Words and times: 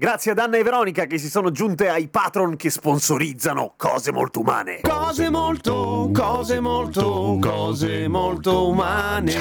Grazie 0.00 0.30
ad 0.30 0.38
Anna 0.38 0.56
e 0.56 0.62
Veronica 0.62 1.04
che 1.04 1.18
si 1.18 1.28
sono 1.28 1.50
giunte 1.50 1.90
ai 1.90 2.08
patron 2.08 2.56
che 2.56 2.70
sponsorizzano 2.70 3.74
cose 3.76 4.10
molto 4.12 4.40
umane. 4.40 4.80
Cose 4.80 5.28
molto, 5.28 6.08
cose 6.14 6.58
molto, 6.58 7.36
cose 7.38 8.08
molto 8.08 8.68
umane. 8.68 9.34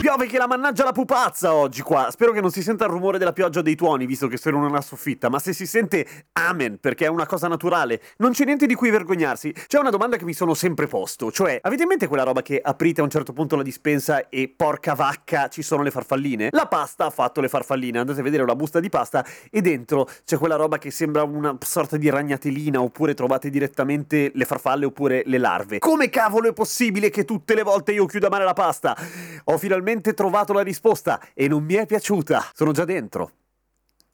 Piove 0.00 0.24
che 0.24 0.38
la 0.38 0.46
mannaggia 0.46 0.84
la 0.84 0.92
pupazza 0.92 1.52
oggi 1.52 1.82
qua. 1.82 2.08
Spero 2.10 2.32
che 2.32 2.40
non 2.40 2.50
si 2.50 2.62
senta 2.62 2.86
il 2.86 2.92
rumore 2.92 3.18
della 3.18 3.34
pioggia 3.34 3.60
dei 3.60 3.74
tuoni, 3.74 4.06
visto 4.06 4.26
che 4.26 4.38
sono 4.38 4.56
in 4.56 4.62
una 4.62 4.80
soffitta. 4.80 5.28
Ma 5.28 5.38
se 5.38 5.52
si 5.52 5.66
sente, 5.66 6.06
amen, 6.32 6.78
perché 6.80 7.04
è 7.04 7.08
una 7.08 7.26
cosa 7.26 7.46
naturale. 7.46 8.00
Non 8.16 8.32
c'è 8.32 8.46
niente 8.46 8.64
di 8.64 8.74
cui 8.74 8.88
vergognarsi. 8.88 9.52
C'è 9.52 9.78
una 9.78 9.90
domanda 9.90 10.16
che 10.16 10.24
mi 10.24 10.32
sono 10.32 10.54
sempre 10.54 10.86
posto. 10.86 11.30
Cioè, 11.30 11.58
avete 11.60 11.82
in 11.82 11.88
mente 11.88 12.06
quella 12.06 12.22
roba 12.22 12.40
che 12.40 12.58
aprite 12.58 13.02
a 13.02 13.04
un 13.04 13.10
certo 13.10 13.34
punto 13.34 13.54
la 13.54 13.62
dispensa 13.62 14.30
e 14.30 14.48
porca 14.48 14.94
vacca 14.94 15.48
ci 15.48 15.60
sono 15.60 15.82
le 15.82 15.90
farfalline? 15.90 16.48
La 16.52 16.68
pasta 16.68 17.04
ha 17.04 17.10
fatto 17.10 17.42
le 17.42 17.50
farfalline. 17.50 17.98
Andate 17.98 18.20
a 18.20 18.22
vedere 18.22 18.46
la 18.46 18.56
busta 18.56 18.80
di 18.80 18.88
pasta 18.88 19.22
e 19.50 19.60
dentro 19.60 20.04
c'è 20.24 20.38
quella 20.38 20.56
roba 20.56 20.78
che 20.78 20.90
sembra 20.90 21.22
una 21.22 21.56
sorta 21.60 21.96
di 21.96 22.08
ragnatelina, 22.08 22.80
oppure 22.80 23.14
trovate 23.14 23.50
direttamente 23.50 24.30
le 24.34 24.44
farfalle 24.44 24.86
oppure 24.86 25.22
le 25.26 25.38
larve. 25.38 25.78
Come 25.78 26.08
cavolo 26.10 26.48
è 26.48 26.52
possibile 26.52 27.10
che 27.10 27.24
tutte 27.24 27.54
le 27.54 27.62
volte 27.62 27.92
io 27.92 28.06
chiuda 28.06 28.28
male 28.28 28.44
la 28.44 28.52
pasta? 28.52 28.96
Ho 29.44 29.58
finalmente 29.58 30.14
trovato 30.14 30.52
la 30.52 30.62
risposta 30.62 31.20
e 31.34 31.48
non 31.48 31.64
mi 31.64 31.74
è 31.74 31.86
piaciuta. 31.86 32.50
Sono 32.52 32.72
già 32.72 32.84
dentro 32.84 33.30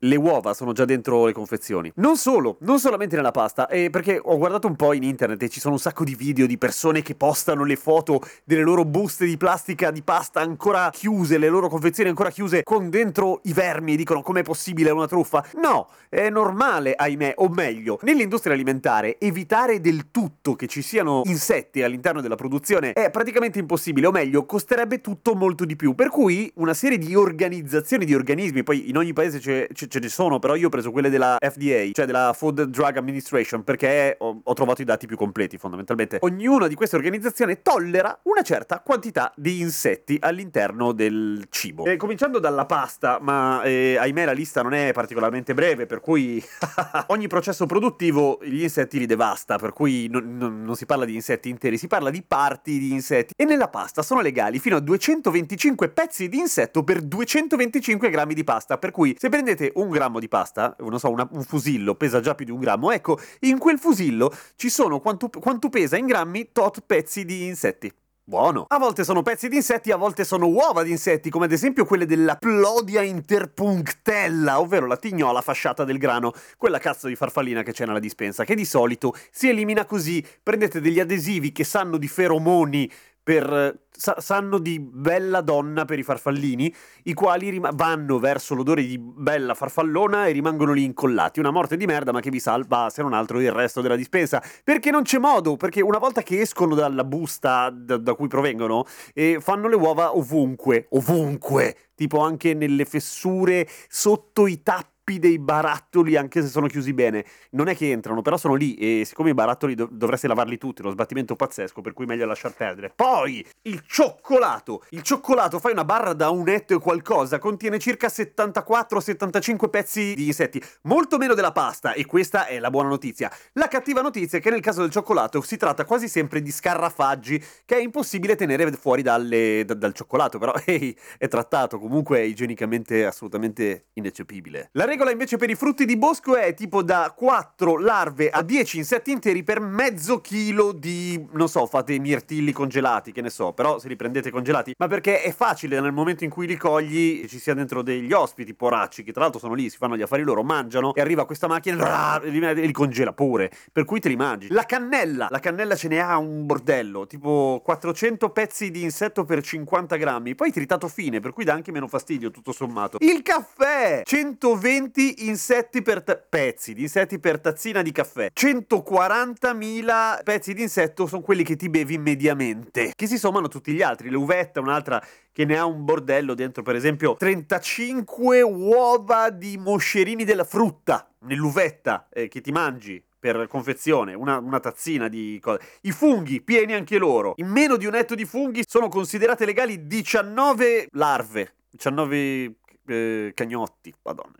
le 0.04 0.16
uova 0.16 0.54
sono 0.54 0.72
già 0.72 0.84
dentro 0.84 1.26
le 1.26 1.32
confezioni. 1.32 1.92
Non 1.96 2.16
solo, 2.16 2.56
non 2.60 2.78
solamente 2.78 3.16
nella 3.16 3.30
pasta, 3.30 3.68
eh, 3.68 3.90
perché 3.90 4.20
ho 4.22 4.36
guardato 4.36 4.66
un 4.66 4.76
po' 4.76 4.92
in 4.92 5.02
internet 5.02 5.42
e 5.42 5.48
ci 5.48 5.60
sono 5.60 5.74
un 5.74 5.80
sacco 5.80 6.04
di 6.04 6.14
video 6.14 6.46
di 6.46 6.58
persone 6.58 7.02
che 7.02 7.14
postano 7.14 7.64
le 7.64 7.76
foto 7.76 8.20
delle 8.44 8.62
loro 8.62 8.84
buste 8.84 9.26
di 9.26 9.36
plastica 9.36 9.90
di 9.90 10.02
pasta 10.02 10.40
ancora 10.40 10.90
chiuse, 10.90 11.38
le 11.38 11.48
loro 11.48 11.68
confezioni 11.68 12.08
ancora 12.08 12.30
chiuse, 12.30 12.62
con 12.62 12.90
dentro 12.90 13.40
i 13.44 13.52
vermi 13.52 13.92
e 13.92 13.96
dicono 13.96 14.22
com'è 14.22 14.42
possibile 14.42 14.90
una 14.90 15.06
truffa. 15.06 15.44
No, 15.60 15.88
è 16.08 16.28
normale, 16.30 16.94
ahimè, 16.94 17.34
o 17.36 17.48
meglio, 17.48 17.98
nell'industria 18.02 18.54
alimentare 18.54 19.18
evitare 19.18 19.80
del 19.80 20.10
tutto 20.10 20.56
che 20.56 20.66
ci 20.66 20.82
siano 20.82 21.22
insetti 21.26 21.82
all'interno 21.82 22.20
della 22.20 22.34
produzione 22.34 22.92
è 22.92 23.10
praticamente 23.10 23.58
impossibile, 23.58 24.08
o 24.08 24.10
meglio, 24.10 24.44
costerebbe 24.46 25.00
tutto 25.00 25.34
molto 25.34 25.64
di 25.64 25.76
più. 25.76 25.94
Per 25.94 26.08
cui 26.08 26.50
una 26.56 26.74
serie 26.74 26.98
di 26.98 27.14
organizzazioni 27.14 28.04
di 28.04 28.14
organismi, 28.14 28.64
poi 28.64 28.88
in 28.88 28.96
ogni 28.96 29.12
paese 29.12 29.38
c'è, 29.38 29.68
c'è 29.72 29.91
ce 29.92 29.98
ne 29.98 30.08
sono, 30.08 30.38
però 30.38 30.54
io 30.54 30.68
ho 30.68 30.70
preso 30.70 30.90
quelle 30.90 31.10
della 31.10 31.36
FDA, 31.38 31.90
cioè 31.92 32.06
della 32.06 32.32
Food 32.34 32.62
Drug 32.62 32.96
Administration, 32.96 33.62
perché 33.62 34.16
ho, 34.18 34.40
ho, 34.42 34.54
trovato 34.54 34.80
i 34.80 34.86
dati 34.86 35.06
più 35.06 35.18
completi 35.18 35.58
fondamentalmente. 35.58 36.16
Ognuna 36.22 36.66
di 36.66 36.74
queste 36.74 36.96
organizzazioni 36.96 37.58
tollera 37.60 38.18
una 38.22 38.40
certa 38.40 38.80
quantità 38.80 39.30
di 39.36 39.60
insetti 39.60 40.16
all'interno 40.18 40.92
del 40.92 41.44
cibo. 41.50 41.84
E 41.84 41.96
cominciando 41.96 42.38
dalla 42.38 42.64
pasta, 42.64 43.18
ma 43.20 43.62
eh, 43.64 43.98
ahimè 43.98 44.24
la 44.24 44.32
lista 44.32 44.62
non 44.62 44.72
è 44.72 44.92
particolarmente 44.92 45.52
breve, 45.52 45.84
per 45.84 46.00
cui 46.00 46.42
ogni 47.08 47.28
processo 47.28 47.66
produttivo 47.66 48.38
gli 48.42 48.62
insetti 48.62 48.98
li 48.98 49.06
devasta, 49.06 49.58
per 49.58 49.74
cui 49.74 50.08
non, 50.08 50.38
non, 50.38 50.62
non 50.62 50.74
si 50.74 50.86
parla 50.86 51.04
di 51.04 51.14
insetti 51.14 51.50
interi, 51.50 51.76
si 51.76 51.86
parla 51.86 52.08
di 52.08 52.22
parti 52.26 52.78
di 52.78 52.92
insetti. 52.92 53.34
E 53.36 53.44
nella 53.44 53.68
pasta 53.68 54.00
sono 54.00 54.22
legali 54.22 54.58
fino 54.58 54.76
a 54.76 54.80
225 54.80 55.90
pezzi 55.90 56.30
di 56.30 56.38
insetto 56.38 56.82
per 56.82 57.02
225 57.02 58.08
grammi 58.08 58.32
di 58.32 58.42
pasta, 58.42 58.78
per 58.78 58.90
cui 58.90 59.14
se 59.18 59.28
prendete 59.28 59.70
un 59.74 59.81
un 59.82 59.90
grammo 59.90 60.18
di 60.18 60.28
pasta, 60.28 60.74
non 60.78 60.98
so, 60.98 61.10
una, 61.10 61.28
un 61.32 61.42
fusillo 61.42 61.94
pesa 61.94 62.20
già 62.20 62.34
più 62.34 62.44
di 62.44 62.50
un 62.50 62.60
grammo, 62.60 62.90
ecco, 62.90 63.18
in 63.40 63.58
quel 63.58 63.78
fusillo 63.78 64.32
ci 64.56 64.70
sono 64.70 65.00
quanto, 65.00 65.28
quanto 65.28 65.68
pesa 65.68 65.96
in 65.96 66.06
grammi 66.06 66.50
tot 66.52 66.82
pezzi 66.86 67.24
di 67.24 67.46
insetti. 67.46 67.92
Buono. 68.24 68.66
A 68.68 68.78
volte 68.78 69.02
sono 69.02 69.22
pezzi 69.22 69.48
di 69.48 69.56
insetti, 69.56 69.90
a 69.90 69.96
volte 69.96 70.22
sono 70.22 70.46
uova 70.46 70.84
di 70.84 70.92
insetti, 70.92 71.28
come 71.28 71.46
ad 71.46 71.52
esempio 71.52 71.84
quelle 71.84 72.06
della 72.06 72.36
Plodia 72.36 73.02
interpunctella, 73.02 74.60
ovvero 74.60 74.86
la 74.86 74.96
tignola 74.96 75.40
fasciata 75.40 75.82
del 75.82 75.98
grano, 75.98 76.32
quella 76.56 76.78
cazzo 76.78 77.08
di 77.08 77.16
farfallina 77.16 77.64
che 77.64 77.72
c'è 77.72 77.84
nella 77.84 77.98
dispensa, 77.98 78.44
che 78.44 78.54
di 78.54 78.64
solito 78.64 79.12
si 79.32 79.48
elimina 79.48 79.84
così. 79.84 80.24
Prendete 80.40 80.80
degli 80.80 81.00
adesivi 81.00 81.50
che 81.50 81.64
sanno 81.64 81.96
di 81.96 82.06
feromoni 82.06 82.88
per, 83.22 83.86
sa, 83.90 84.16
sanno 84.18 84.58
di 84.58 84.80
bella 84.80 85.40
donna 85.40 85.84
per 85.84 85.98
i 85.98 86.02
farfallini, 86.02 86.74
i 87.04 87.14
quali 87.14 87.50
rim- 87.50 87.74
vanno 87.74 88.18
verso 88.18 88.54
l'odore 88.54 88.84
di 88.84 88.98
bella 88.98 89.54
farfallona 89.54 90.26
e 90.26 90.32
rimangono 90.32 90.72
lì 90.72 90.84
incollati. 90.84 91.40
Una 91.40 91.50
morte 91.50 91.76
di 91.76 91.86
merda, 91.86 92.12
ma 92.12 92.20
che 92.20 92.30
vi 92.30 92.40
salva, 92.40 92.88
se 92.90 93.02
non 93.02 93.12
altro, 93.12 93.40
il 93.40 93.52
resto 93.52 93.80
della 93.80 93.96
dispensa. 93.96 94.42
Perché 94.64 94.90
non 94.90 95.02
c'è 95.02 95.18
modo, 95.18 95.56
perché 95.56 95.80
una 95.80 95.98
volta 95.98 96.22
che 96.22 96.40
escono 96.40 96.74
dalla 96.74 97.04
busta 97.04 97.70
da, 97.70 97.96
da 97.96 98.14
cui 98.14 98.28
provengono, 98.28 98.84
eh, 99.14 99.38
fanno 99.40 99.68
le 99.68 99.76
uova 99.76 100.16
ovunque, 100.16 100.86
ovunque, 100.90 101.76
tipo 101.94 102.18
anche 102.18 102.54
nelle 102.54 102.84
fessure, 102.84 103.68
sotto 103.88 104.46
i 104.46 104.62
tappi 104.62 104.91
tappi 105.12 105.18
dei 105.18 105.38
barattoli 105.38 106.16
anche 106.16 106.42
se 106.42 106.48
sono 106.48 106.66
chiusi 106.66 106.92
bene. 106.92 107.24
Non 107.50 107.68
è 107.68 107.76
che 107.76 107.90
entrano, 107.90 108.22
però 108.22 108.36
sono 108.36 108.54
lì 108.54 108.74
e 108.74 109.04
siccome 109.04 109.30
i 109.30 109.34
barattoli 109.34 109.74
dov- 109.74 109.90
dovreste 109.90 110.28
lavarli 110.28 110.58
tutti, 110.58 110.82
uno 110.82 110.90
sbattimento 110.90 111.36
pazzesco, 111.36 111.80
per 111.80 111.92
cui 111.92 112.06
meglio 112.06 112.26
lasciar 112.26 112.54
perdere. 112.54 112.92
Poi 112.94 113.44
il 113.62 113.82
cioccolato. 113.86 114.84
Il 114.90 115.02
cioccolato, 115.02 115.58
fai 115.58 115.72
una 115.72 115.84
barra 115.84 116.12
da 116.12 116.30
un 116.30 116.48
etto 116.48 116.74
e 116.74 116.78
qualcosa, 116.78 117.38
contiene 117.38 117.78
circa 117.78 118.08
74-75 118.08 119.68
pezzi 119.68 120.14
di 120.14 120.26
insetti, 120.26 120.62
molto 120.82 121.18
meno 121.18 121.34
della 121.34 121.52
pasta 121.52 121.92
e 121.92 122.06
questa 122.06 122.46
è 122.46 122.58
la 122.58 122.70
buona 122.70 122.88
notizia. 122.88 123.30
La 123.54 123.68
cattiva 123.68 124.00
notizia 124.00 124.38
è 124.38 124.40
che 124.40 124.50
nel 124.50 124.60
caso 124.60 124.82
del 124.82 124.90
cioccolato 124.90 125.40
si 125.42 125.56
tratta 125.56 125.84
quasi 125.84 126.08
sempre 126.08 126.42
di 126.42 126.50
scarrafaggi 126.50 127.42
che 127.64 127.76
è 127.76 127.80
impossibile 127.80 128.36
tenere 128.36 128.70
fuori 128.72 129.02
dalle, 129.02 129.64
da, 129.64 129.74
dal 129.74 129.92
cioccolato, 129.92 130.38
però 130.38 130.52
hey, 130.64 130.94
è 131.18 131.28
trattato, 131.28 131.78
comunque 131.78 132.18
è 132.18 132.22
igienicamente 132.22 133.04
assolutamente 133.04 133.86
ineccepibile. 133.94 134.70
La 134.72 134.84
regola 134.84 135.01
invece 135.10 135.36
per 135.36 135.50
i 135.50 135.54
frutti 135.54 135.84
di 135.84 135.96
bosco 135.96 136.36
è 136.36 136.54
tipo 136.54 136.82
da 136.82 137.12
4 137.16 137.78
larve 137.78 138.30
a 138.30 138.42
10 138.42 138.78
insetti 138.78 139.10
interi 139.10 139.42
per 139.42 139.60
mezzo 139.60 140.20
chilo 140.20 140.72
di, 140.72 141.26
non 141.32 141.48
so, 141.48 141.66
fate 141.66 141.98
mirtilli 141.98 142.52
congelati, 142.52 143.12
che 143.12 143.20
ne 143.20 143.30
so, 143.30 143.52
però 143.52 143.78
se 143.78 143.88
li 143.88 143.96
prendete 143.96 144.30
congelati, 144.30 144.74
ma 144.78 144.86
perché 144.86 145.22
è 145.22 145.32
facile 145.32 145.80
nel 145.80 145.92
momento 145.92 146.24
in 146.24 146.30
cui 146.30 146.46
li 146.46 146.56
cogli 146.56 147.26
ci 147.26 147.38
sia 147.38 147.54
dentro 147.54 147.82
degli 147.82 148.12
ospiti 148.12 148.54
poracci, 148.54 149.02
che 149.02 149.12
tra 149.12 149.22
l'altro 149.22 149.40
sono 149.40 149.54
lì, 149.54 149.70
si 149.70 149.76
fanno 149.76 149.96
gli 149.96 150.02
affari 150.02 150.22
loro, 150.22 150.42
mangiano 150.42 150.94
e 150.94 151.00
arriva 151.00 151.26
questa 151.26 151.46
macchina 151.46 152.20
e 152.20 152.30
li 152.30 152.72
congela 152.72 153.12
pure, 153.12 153.50
per 153.72 153.84
cui 153.84 154.00
te 154.00 154.08
li 154.08 154.16
mangi. 154.16 154.48
La 154.50 154.64
cannella, 154.64 155.28
la 155.30 155.40
cannella 155.40 155.74
ce 155.74 155.88
ne 155.88 156.00
ha 156.00 156.16
un 156.18 156.46
bordello, 156.46 157.06
tipo 157.06 157.60
400 157.64 158.30
pezzi 158.30 158.70
di 158.70 158.82
insetto 158.82 159.24
per 159.24 159.42
50 159.42 159.96
grammi, 159.96 160.34
poi 160.34 160.52
tritato 160.52 160.88
fine, 160.88 161.20
per 161.20 161.32
cui 161.32 161.44
dà 161.44 161.52
anche 161.54 161.72
meno 161.72 161.88
fastidio 161.88 162.30
tutto 162.30 162.52
sommato. 162.52 162.98
Il 163.00 163.22
caffè, 163.22 164.02
120 164.04 164.81
120 164.82 165.26
insetti 165.28 165.82
per 165.82 166.02
ta- 166.02 166.16
pezzi 166.16 166.74
di 166.74 166.82
insetti 166.82 167.20
per 167.20 167.40
tazzina 167.40 167.82
di 167.82 167.92
caffè. 167.92 168.30
140.000 168.34 170.22
pezzi 170.24 170.54
di 170.54 170.62
insetto 170.62 171.06
sono 171.06 171.22
quelli 171.22 171.44
che 171.44 171.54
ti 171.56 171.68
bevi 171.68 171.98
mediamente, 171.98 172.92
che 172.94 173.06
si 173.06 173.18
sommano 173.18 173.48
tutti 173.48 173.72
gli 173.72 173.82
altri. 173.82 174.10
L'uvetta, 174.10 174.60
un'altra 174.60 175.04
che 175.30 175.44
ne 175.44 175.56
ha 175.56 175.64
un 175.64 175.84
bordello 175.84 176.34
dentro, 176.34 176.62
per 176.62 176.74
esempio 176.74 177.14
35 177.16 178.42
uova 178.42 179.30
di 179.30 179.56
moscerini 179.56 180.24
della 180.24 180.44
frutta 180.44 181.08
nell'uvetta 181.20 182.08
eh, 182.10 182.28
che 182.28 182.40
ti 182.40 182.50
mangi 182.50 183.02
per 183.22 183.46
confezione, 183.46 184.14
una, 184.14 184.38
una, 184.38 184.58
tazzina 184.58 185.06
di 185.06 185.38
cose. 185.40 185.60
I 185.82 185.92
funghi, 185.92 186.42
pieni 186.42 186.74
anche 186.74 186.98
loro. 186.98 187.34
In 187.36 187.46
meno 187.46 187.76
di 187.76 187.86
un 187.86 187.94
etto 187.94 188.16
di 188.16 188.24
funghi 188.24 188.64
sono 188.66 188.88
considerate 188.88 189.44
legali 189.44 189.86
19 189.86 190.88
larve, 190.92 191.54
19 191.70 192.54
eh, 192.86 193.32
cagnotti. 193.32 193.94
Madonna, 194.02 194.32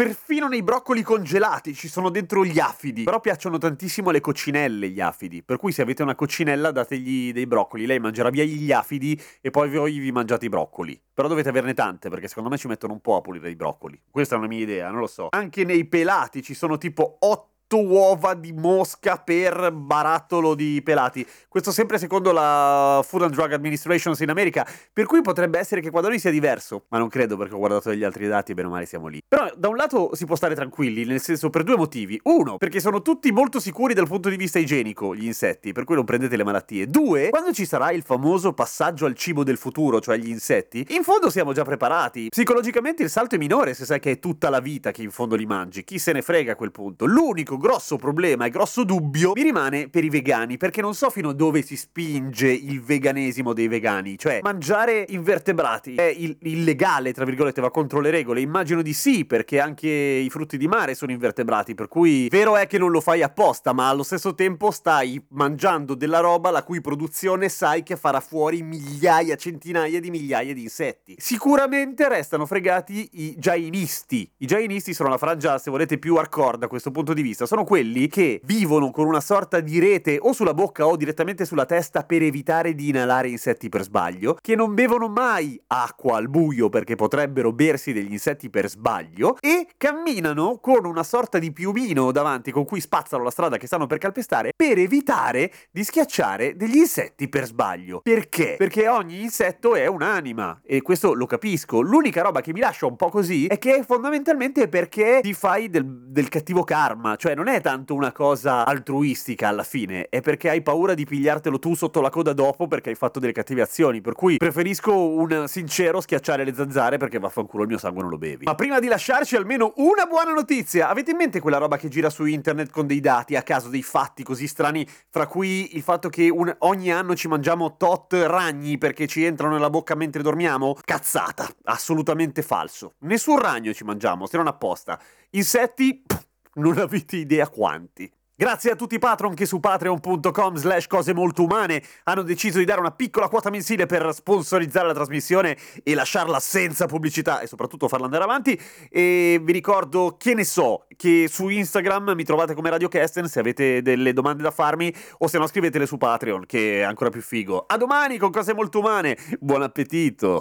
Perfino 0.00 0.48
nei 0.48 0.62
broccoli 0.62 1.02
congelati 1.02 1.74
ci 1.74 1.86
sono 1.86 2.08
dentro 2.08 2.42
gli 2.42 2.58
afidi. 2.58 3.02
Però 3.02 3.20
piacciono 3.20 3.58
tantissimo 3.58 4.10
le 4.10 4.22
coccinelle 4.22 4.88
gli 4.88 4.98
afidi. 4.98 5.42
Per 5.42 5.58
cui 5.58 5.72
se 5.72 5.82
avete 5.82 6.02
una 6.02 6.14
coccinella 6.14 6.70
dategli 6.70 7.34
dei 7.34 7.46
broccoli. 7.46 7.84
Lei 7.84 7.98
mangerà 7.98 8.30
via 8.30 8.42
gli 8.42 8.72
afidi 8.72 9.20
e 9.42 9.50
poi 9.50 9.68
voi 9.68 9.98
vi 9.98 10.10
mangiate 10.10 10.46
i 10.46 10.48
broccoli. 10.48 10.98
Però 11.12 11.28
dovete 11.28 11.50
averne 11.50 11.74
tante 11.74 12.08
perché 12.08 12.28
secondo 12.28 12.48
me 12.48 12.56
ci 12.56 12.66
mettono 12.66 12.94
un 12.94 13.02
po' 13.02 13.16
a 13.16 13.20
pulire 13.20 13.50
i 13.50 13.56
broccoli. 13.56 14.00
Questa 14.10 14.36
è 14.36 14.38
una 14.38 14.46
mia 14.46 14.60
idea, 14.60 14.88
non 14.88 15.00
lo 15.00 15.06
so. 15.06 15.26
Anche 15.32 15.64
nei 15.64 15.84
pelati 15.84 16.42
ci 16.42 16.54
sono 16.54 16.78
tipo 16.78 17.18
8 17.18 17.48
uova 17.78 18.34
di 18.34 18.52
mosca 18.52 19.16
per 19.16 19.72
barattolo 19.72 20.54
di 20.54 20.80
pelati. 20.82 21.26
Questo 21.48 21.72
sempre 21.72 21.98
secondo 21.98 22.32
la 22.32 23.02
Food 23.06 23.22
and 23.22 23.32
Drug 23.34 23.52
Administration 23.52 24.14
in 24.20 24.30
America, 24.30 24.66
per 24.92 25.06
cui 25.06 25.20
potrebbe 25.22 25.58
essere 25.58 25.80
che 25.80 25.90
qua 25.90 26.00
da 26.00 26.08
noi 26.08 26.18
sia 26.18 26.30
diverso, 26.30 26.84
ma 26.88 26.98
non 26.98 27.08
credo 27.08 27.36
perché 27.36 27.54
ho 27.54 27.58
guardato 27.58 27.90
degli 27.90 28.04
altri 28.04 28.28
dati 28.28 28.52
e 28.52 28.54
bene 28.54 28.68
o 28.68 28.70
male 28.70 28.86
siamo 28.86 29.06
lì. 29.06 29.20
Però 29.26 29.50
da 29.56 29.68
un 29.68 29.76
lato 29.76 30.14
si 30.14 30.24
può 30.24 30.36
stare 30.36 30.54
tranquilli, 30.54 31.04
nel 31.04 31.20
senso 31.20 31.50
per 31.50 31.62
due 31.62 31.76
motivi. 31.76 32.20
Uno, 32.24 32.56
perché 32.56 32.80
sono 32.80 33.02
tutti 33.02 33.32
molto 33.32 33.60
sicuri 33.60 33.94
dal 33.94 34.06
punto 34.06 34.28
di 34.28 34.36
vista 34.36 34.58
igienico, 34.58 35.14
gli 35.14 35.24
insetti, 35.24 35.72
per 35.72 35.84
cui 35.84 35.94
non 35.94 36.04
prendete 36.04 36.36
le 36.36 36.44
malattie. 36.44 36.86
Due, 36.86 37.30
quando 37.30 37.52
ci 37.52 37.66
sarà 37.66 37.90
il 37.90 38.02
famoso 38.02 38.52
passaggio 38.52 39.06
al 39.06 39.14
cibo 39.14 39.44
del 39.44 39.56
futuro, 39.56 40.00
cioè 40.00 40.16
gli 40.16 40.28
insetti, 40.28 40.86
in 40.90 41.02
fondo 41.02 41.30
siamo 41.30 41.52
già 41.52 41.64
preparati. 41.64 42.28
Psicologicamente 42.28 43.02
il 43.02 43.10
salto 43.10 43.34
è 43.34 43.38
minore 43.38 43.74
se 43.74 43.84
sai 43.84 44.00
che 44.00 44.12
è 44.12 44.18
tutta 44.18 44.50
la 44.50 44.60
vita 44.60 44.90
che 44.90 45.02
in 45.02 45.10
fondo 45.10 45.36
li 45.36 45.46
mangi. 45.46 45.84
Chi 45.84 45.98
se 45.98 46.12
ne 46.12 46.22
frega 46.22 46.52
a 46.52 46.56
quel 46.56 46.72
punto? 46.72 47.04
L'unico 47.04 47.56
grosso 47.60 47.96
problema 47.96 48.46
e 48.46 48.50
grosso 48.50 48.82
dubbio 48.84 49.32
mi 49.34 49.42
rimane 49.42 49.88
per 49.88 50.02
i 50.02 50.08
vegani, 50.08 50.56
perché 50.56 50.80
non 50.80 50.94
so 50.94 51.10
fino 51.10 51.28
a 51.28 51.34
dove 51.34 51.62
si 51.62 51.76
spinge 51.76 52.48
il 52.50 52.80
veganesimo 52.82 53.52
dei 53.52 53.68
vegani. 53.68 54.18
Cioè, 54.18 54.40
mangiare 54.42 55.04
invertebrati 55.10 55.94
è 55.94 56.02
il- 56.02 56.36
illegale, 56.42 57.12
tra 57.12 57.24
virgolette, 57.24 57.60
va 57.60 57.70
contro 57.70 58.00
le 58.00 58.10
regole. 58.10 58.40
Immagino 58.40 58.82
di 58.82 58.94
sì, 58.94 59.24
perché 59.24 59.60
anche 59.60 59.88
i 59.88 60.28
frutti 60.30 60.56
di 60.56 60.66
mare 60.66 60.94
sono 60.94 61.12
invertebrati, 61.12 61.74
per 61.74 61.86
cui 61.88 62.28
vero 62.28 62.56
è 62.56 62.66
che 62.66 62.78
non 62.78 62.90
lo 62.90 63.00
fai 63.00 63.22
apposta, 63.22 63.72
ma 63.72 63.88
allo 63.88 64.02
stesso 64.02 64.34
tempo 64.34 64.70
stai 64.70 65.22
mangiando 65.30 65.94
della 65.94 66.20
roba 66.20 66.50
la 66.50 66.62
cui 66.62 66.80
produzione 66.80 67.48
sai 67.50 67.82
che 67.82 67.96
farà 67.96 68.20
fuori 68.20 68.62
migliaia, 68.62 69.36
centinaia 69.36 70.00
di 70.00 70.10
migliaia 70.10 70.54
di 70.54 70.62
insetti. 70.62 71.14
Sicuramente 71.18 72.08
restano 72.08 72.46
fregati 72.46 73.08
i 73.12 73.34
jainisti. 73.36 74.30
I 74.38 74.46
jainisti 74.46 74.94
sono 74.94 75.08
la 75.10 75.18
frangia, 75.18 75.58
se 75.58 75.70
volete, 75.70 75.98
più 75.98 76.16
hardcore 76.16 76.58
da 76.58 76.68
questo 76.68 76.90
punto 76.90 77.12
di 77.12 77.22
vista. 77.22 77.46
Sono 77.50 77.64
quelli 77.64 78.06
che 78.06 78.40
vivono 78.44 78.92
con 78.92 79.08
una 79.08 79.20
sorta 79.20 79.58
di 79.58 79.80
rete 79.80 80.18
o 80.20 80.32
sulla 80.32 80.54
bocca 80.54 80.86
o 80.86 80.94
direttamente 80.94 81.44
sulla 81.44 81.66
testa 81.66 82.04
per 82.04 82.22
evitare 82.22 82.76
di 82.76 82.90
inalare 82.90 83.26
insetti 83.26 83.68
per 83.68 83.82
sbaglio, 83.82 84.36
che 84.40 84.54
non 84.54 84.72
bevono 84.72 85.08
mai 85.08 85.60
acqua 85.66 86.16
al 86.16 86.28
buio 86.28 86.68
perché 86.68 86.94
potrebbero 86.94 87.52
bersi 87.52 87.92
degli 87.92 88.12
insetti 88.12 88.50
per 88.50 88.70
sbaglio 88.70 89.36
e 89.40 89.66
camminano 89.76 90.58
con 90.60 90.84
una 90.84 91.02
sorta 91.02 91.40
di 91.40 91.50
piumino 91.52 92.12
davanti 92.12 92.52
con 92.52 92.64
cui 92.64 92.80
spazzano 92.80 93.24
la 93.24 93.32
strada 93.32 93.56
che 93.56 93.66
stanno 93.66 93.88
per 93.88 93.98
calpestare 93.98 94.52
per 94.54 94.78
evitare 94.78 95.50
di 95.72 95.82
schiacciare 95.82 96.54
degli 96.54 96.76
insetti 96.76 97.28
per 97.28 97.46
sbaglio. 97.46 97.98
Perché? 98.00 98.54
Perché 98.58 98.86
ogni 98.86 99.22
insetto 99.22 99.74
è 99.74 99.88
un'anima 99.88 100.60
e 100.64 100.82
questo 100.82 101.14
lo 101.14 101.26
capisco. 101.26 101.80
L'unica 101.80 102.22
roba 102.22 102.42
che 102.42 102.52
mi 102.52 102.60
lascia 102.60 102.86
un 102.86 102.94
po' 102.94 103.08
così 103.08 103.46
è 103.46 103.58
che 103.58 103.82
fondamentalmente 103.84 104.68
perché 104.68 105.18
ti 105.20 105.34
fai 105.34 105.68
del, 105.68 105.84
del 105.84 106.28
cattivo 106.28 106.62
karma, 106.62 107.16
cioè 107.16 107.38
non 107.42 107.48
è 107.48 107.62
tanto 107.62 107.94
una 107.94 108.12
cosa 108.12 108.66
altruistica 108.66 109.48
alla 109.48 109.62
fine, 109.62 110.10
è 110.10 110.20
perché 110.20 110.50
hai 110.50 110.60
paura 110.60 110.92
di 110.92 111.06
pigliartelo 111.06 111.58
tu 111.58 111.74
sotto 111.74 112.02
la 112.02 112.10
coda 112.10 112.34
dopo 112.34 112.66
perché 112.68 112.90
hai 112.90 112.94
fatto 112.94 113.18
delle 113.18 113.32
cattive 113.32 113.62
azioni, 113.62 114.02
per 114.02 114.12
cui 114.12 114.36
preferisco 114.36 114.94
un 114.94 115.44
sincero 115.48 116.02
schiacciare 116.02 116.44
le 116.44 116.52
zanzare 116.52 116.98
perché 116.98 117.18
vaffanculo 117.18 117.62
il 117.62 117.68
mio 117.70 117.78
sangue 117.78 118.02
non 118.02 118.10
lo 118.10 118.18
bevi. 118.18 118.44
Ma 118.44 118.54
prima 118.54 118.78
di 118.78 118.88
lasciarci 118.88 119.36
almeno 119.36 119.72
una 119.76 120.04
buona 120.04 120.34
notizia, 120.34 120.90
avete 120.90 121.12
in 121.12 121.16
mente 121.16 121.40
quella 121.40 121.56
roba 121.56 121.78
che 121.78 121.88
gira 121.88 122.10
su 122.10 122.26
internet 122.26 122.70
con 122.70 122.86
dei 122.86 123.00
dati 123.00 123.36
a 123.36 123.42
caso, 123.42 123.70
dei 123.70 123.82
fatti 123.82 124.22
così 124.22 124.46
strani, 124.46 124.86
fra 125.08 125.26
cui 125.26 125.74
il 125.76 125.82
fatto 125.82 126.10
che 126.10 126.28
un- 126.28 126.54
ogni 126.58 126.92
anno 126.92 127.14
ci 127.14 127.26
mangiamo 127.26 127.78
tot 127.78 128.12
ragni 128.12 128.76
perché 128.76 129.06
ci 129.06 129.24
entrano 129.24 129.54
nella 129.54 129.70
bocca 129.70 129.94
mentre 129.94 130.20
dormiamo? 130.20 130.76
Cazzata, 130.84 131.48
assolutamente 131.64 132.42
falso. 132.42 132.96
Nessun 132.98 133.38
ragno 133.38 133.72
ci 133.72 133.84
mangiamo, 133.84 134.26
se 134.26 134.36
non 134.36 134.46
apposta. 134.46 135.00
Insetti, 135.30 136.02
pff, 136.06 136.28
non 136.54 136.78
avete 136.78 137.16
idea 137.16 137.48
quanti. 137.48 138.10
Grazie 138.40 138.70
a 138.70 138.74
tutti 138.74 138.94
i 138.94 138.98
patron 138.98 139.34
che 139.34 139.44
su 139.44 139.60
patreon.com 139.60 140.54
slash 140.54 140.86
cose 140.86 141.12
molto 141.12 141.42
umane 141.42 141.82
hanno 142.04 142.22
deciso 142.22 142.56
di 142.56 142.64
dare 142.64 142.80
una 142.80 142.90
piccola 142.90 143.28
quota 143.28 143.50
mensile 143.50 143.84
per 143.84 144.14
sponsorizzare 144.14 144.86
la 144.86 144.94
trasmissione 144.94 145.58
e 145.82 145.92
lasciarla 145.92 146.40
senza 146.40 146.86
pubblicità 146.86 147.40
e 147.40 147.46
soprattutto 147.46 147.86
farla 147.86 148.06
andare 148.06 148.24
avanti. 148.24 148.58
E 148.88 149.38
vi 149.42 149.52
ricordo, 149.52 150.16
che 150.18 150.32
ne 150.32 150.44
so, 150.44 150.86
che 150.96 151.28
su 151.28 151.50
Instagram 151.50 152.14
mi 152.14 152.24
trovate 152.24 152.54
come 152.54 152.70
Radio 152.70 152.88
Kesten 152.88 153.28
se 153.28 153.40
avete 153.40 153.82
delle 153.82 154.14
domande 154.14 154.42
da 154.42 154.50
farmi 154.50 154.90
o 155.18 155.26
se 155.26 155.36
no 155.36 155.46
scrivetele 155.46 155.84
su 155.84 155.98
Patreon 155.98 156.46
che 156.46 156.78
è 156.78 156.80
ancora 156.80 157.10
più 157.10 157.20
figo. 157.20 157.66
A 157.68 157.76
domani 157.76 158.16
con 158.16 158.30
cose 158.30 158.54
molto 158.54 158.78
umane. 158.78 159.18
Buon 159.38 159.60
appetito! 159.60 160.40